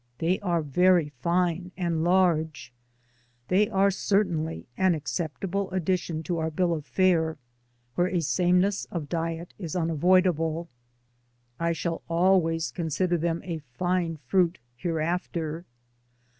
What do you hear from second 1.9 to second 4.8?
large; they are certainly